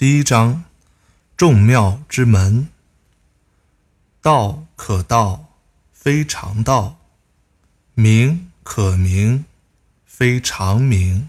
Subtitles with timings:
[0.00, 0.64] 第一章：
[1.36, 2.68] 众妙之门。
[4.22, 5.52] 道可道，
[5.92, 6.96] 非常道；
[7.92, 9.44] 名可名，
[10.06, 11.28] 非常名。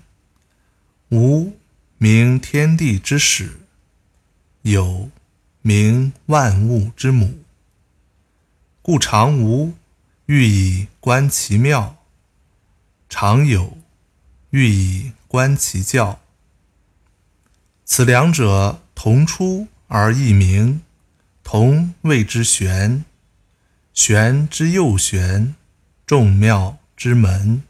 [1.10, 1.58] 无
[1.98, 3.58] 名，天地之始；
[4.62, 5.10] 有
[5.62, 7.40] 名，万物之母。
[8.82, 9.74] 故常无，
[10.28, 11.98] 欲以观其妙；
[13.10, 13.78] 常有，
[14.52, 16.21] 欲以观其教。
[18.02, 20.82] 此两者，同出而异名，
[21.44, 23.06] 同谓之玄。
[23.94, 25.54] 玄之又玄，
[26.08, 27.62] 众妙之门。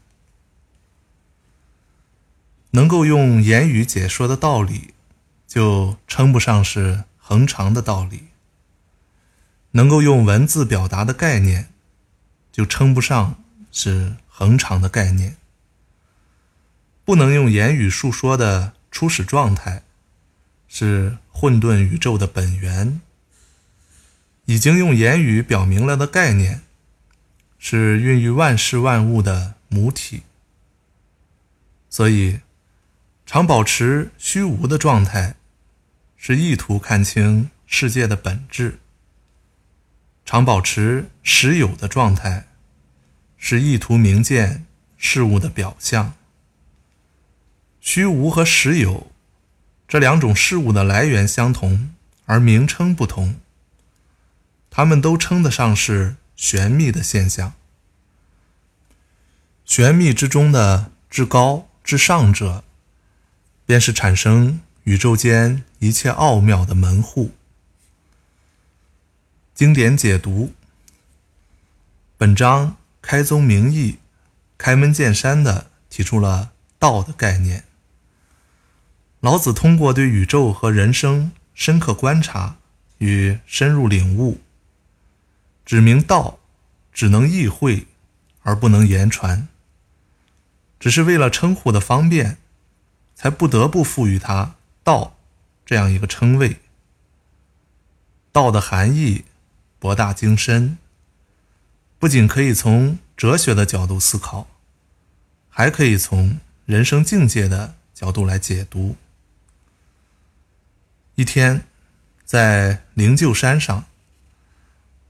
[2.70, 4.94] 能够用言语解说的道理，
[5.46, 8.28] 就称不上是恒常的道理；
[9.72, 11.68] 能够用文字表达的概念，
[12.50, 15.36] 就称不上是恒常的概念。
[17.04, 19.82] 不能用言语述说的初始状态。
[20.74, 23.02] 是混沌宇宙的本源，
[24.46, 26.62] 已经用言语表明了的概念，
[27.58, 30.22] 是孕育万事万物的母体。
[31.90, 32.40] 所以，
[33.26, 35.34] 常保持虚无的状态，
[36.16, 38.78] 是意图看清世界的本质；
[40.24, 42.46] 常保持实有的状态，
[43.36, 44.64] 是意图明见
[44.96, 46.14] 事物的表象。
[47.78, 49.11] 虚无和实有。
[49.92, 53.38] 这两种事物的来源相同，而名称不同。
[54.70, 57.52] 它们都称得上是玄秘的现象。
[59.66, 62.64] 玄秘之中的至高至上者，
[63.66, 67.32] 便是产生宇宙间一切奥妙的门户。
[69.54, 70.54] 经典解读，
[72.16, 73.98] 本章开宗明义、
[74.56, 77.64] 开门见山地提出了道的概念。
[79.22, 82.56] 老子通过对宇宙和人生深刻观察
[82.98, 84.40] 与深入领悟，
[85.64, 86.40] 指明道
[86.92, 87.86] 只能意会
[88.42, 89.46] 而不能言传，
[90.80, 92.38] 只是为了称呼的方便，
[93.14, 95.14] 才不得不赋予它“道”
[95.64, 96.56] 这样一个称谓。
[98.32, 99.24] 道的含义
[99.78, 100.78] 博大精深，
[102.00, 104.48] 不仅可以从哲学的角度思考，
[105.48, 108.96] 还可以从人生境界的角度来解读。
[111.14, 111.66] 一天，
[112.24, 113.84] 在灵鹫山上，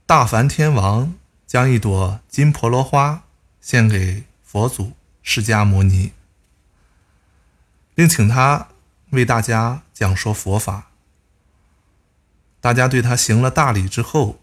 [0.05, 1.15] 大梵天王
[1.47, 3.23] 将一朵金婆罗花
[3.61, 4.91] 献给佛祖
[5.21, 6.11] 释迦牟尼，
[7.95, 8.67] 并请他
[9.11, 10.89] 为大家讲说佛法。
[12.59, 14.39] 大家对他行了大礼之后，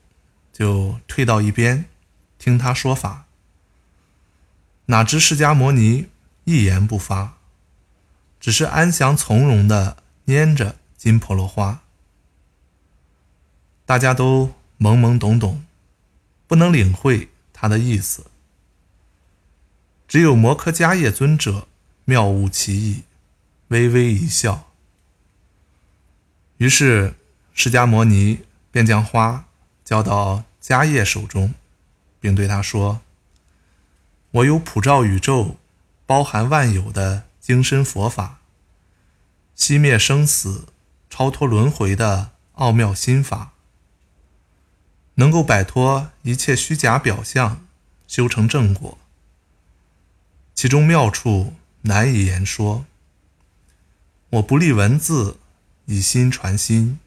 [0.50, 1.84] 就退到一边，
[2.38, 3.26] 听他说法。
[4.86, 6.08] 哪知释迦牟尼
[6.44, 7.34] 一言不发，
[8.40, 10.76] 只是安详从容地拈着。
[11.00, 11.80] 金婆罗花，
[13.86, 15.64] 大家都懵懵懂懂，
[16.46, 18.26] 不能领会他的意思。
[20.06, 21.66] 只有摩诃迦叶尊者
[22.04, 23.04] 妙悟其意，
[23.68, 24.70] 微微一笑。
[26.58, 27.14] 于是
[27.54, 28.40] 释迦牟尼
[28.70, 29.46] 便将花
[29.82, 31.54] 交到迦叶手中，
[32.20, 33.00] 并对他说
[34.32, 35.56] ：“我有普照宇宙、
[36.04, 38.40] 包含万有的精深佛法，
[39.56, 40.66] 熄灭生死。”
[41.10, 43.52] 超脱轮回的奥妙心法，
[45.16, 47.66] 能够摆脱一切虚假表象，
[48.06, 48.96] 修成正果。
[50.54, 52.86] 其中妙处难以言说。
[54.30, 55.38] 我不立文字，
[55.86, 57.00] 以心传心，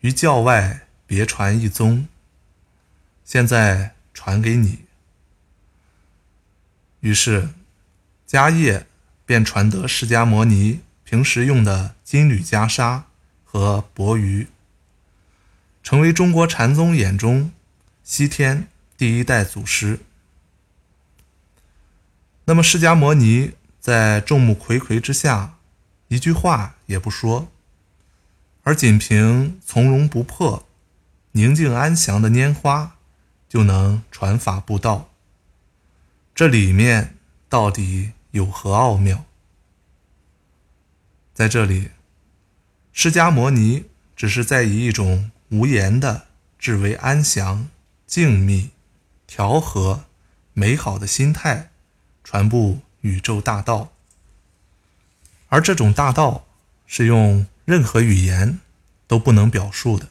[0.00, 2.06] 于教外别传一宗。
[3.24, 4.84] 现在传给你。
[7.00, 7.50] 于是，
[8.28, 8.86] 迦叶
[9.26, 10.80] 便传得释迦摩尼。
[11.10, 13.02] 平时用的金缕袈裟
[13.42, 14.46] 和钵盂，
[15.82, 17.50] 成为中国禅宗眼中
[18.04, 19.98] 西天第一代祖师。
[22.44, 25.56] 那么释迦牟尼在众目睽睽之下，
[26.06, 27.48] 一句话也不说，
[28.62, 30.64] 而仅凭从容不迫、
[31.32, 32.94] 宁静安详的拈花，
[33.48, 35.10] 就能传法布道。
[36.36, 37.16] 这里面
[37.48, 39.24] 到底有何奥妙？
[41.32, 41.90] 在这里，
[42.92, 46.26] 释迦牟尼只是在以一种无言的、
[46.58, 47.68] 至为安详、
[48.06, 48.70] 静谧、
[49.26, 50.04] 调和、
[50.52, 51.70] 美好的心态，
[52.22, 53.92] 传播宇宙大道。
[55.48, 56.46] 而这种大道
[56.86, 58.60] 是用任何语言
[59.06, 60.08] 都不能表述的，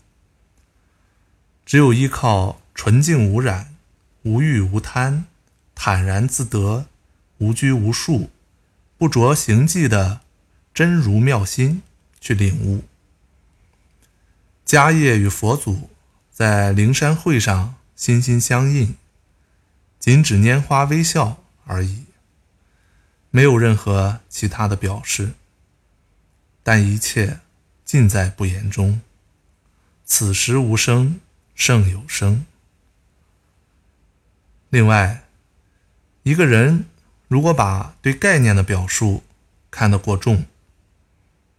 [1.65, 3.75] 只有依靠纯净无染、
[4.23, 5.25] 无欲无贪、
[5.75, 6.87] 坦然自得、
[7.37, 8.31] 无拘无束、
[8.97, 10.21] 不着形迹的。
[10.73, 11.81] 真如妙心
[12.19, 12.83] 去领悟，
[14.65, 15.89] 迦叶与佛祖
[16.31, 18.95] 在灵山会上心心相印，
[19.99, 22.05] 仅指拈花微笑而已，
[23.29, 25.33] 没有任何其他的表示。
[26.63, 27.39] 但一切
[27.83, 29.01] 尽在不言中。
[30.05, 31.19] 此时无声
[31.55, 32.45] 胜有声。
[34.69, 35.23] 另外，
[36.23, 36.85] 一个人
[37.27, 39.23] 如果把对概念的表述
[39.71, 40.45] 看得过重，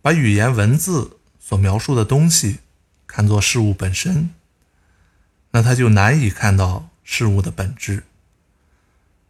[0.03, 2.59] 把语言文字所描述的东西
[3.07, 4.31] 看作事物本身，
[5.51, 8.05] 那他就难以看到事物的本质，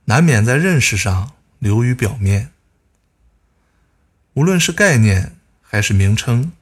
[0.05, 2.53] 难免在认识上流于表面。
[4.35, 6.53] 无论是概念还是名称，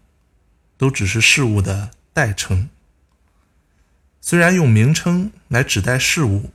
[0.77, 2.71] 都只是事物的代称。
[4.21, 6.51] 虽然用名称来指代事物，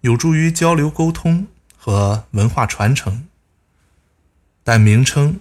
[0.00, 1.46] 有助于交流沟通
[1.76, 3.28] 和文化传承，
[4.64, 5.40] 但名称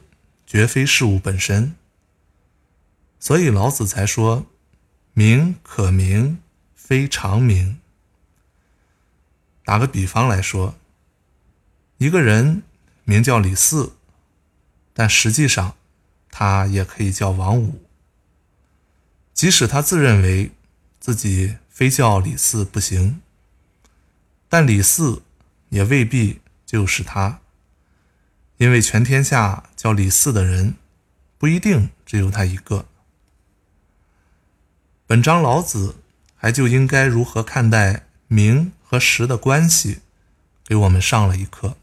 [0.56, 1.76] 绝非事物本身。
[3.20, 4.46] 所以老子才说
[5.12, 6.38] ：“名可名，
[6.74, 7.82] 非常名。”
[9.66, 10.76] 打个比方来说，
[11.98, 12.64] 一个人
[13.04, 13.98] 名叫李四，
[14.94, 15.76] 但实际上
[16.30, 17.82] 他也可以叫王五。
[19.34, 20.52] 即使他自认为
[21.02, 23.22] 自己非叫李四不行，
[24.48, 25.22] 但李四
[25.68, 27.42] 也未必就是他，
[28.58, 30.76] 因为全天下叫李四的人
[31.38, 32.86] 不一定只有他一个。
[35.06, 35.98] 本章老子
[36.36, 40.00] 还就应该如何看待名和实的关系，
[40.64, 41.76] 给我们上了一课。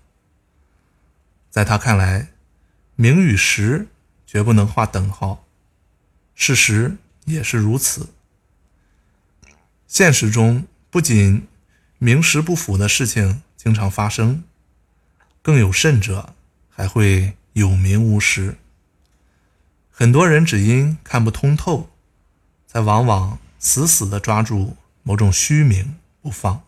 [1.50, 2.28] 在他看来，
[2.96, 3.86] 名与实
[4.26, 5.44] 绝不能画等号，
[6.34, 6.96] 事实
[7.26, 8.08] 也是如此。
[9.86, 11.46] 现实中不仅
[11.98, 14.42] 名实不符的事情经常发生，
[15.42, 16.34] 更有甚者
[16.74, 18.56] 还会有名无实。
[19.90, 21.92] 很多人只因看不通透。
[22.72, 26.62] 才往往死死地抓住某种虚名不放。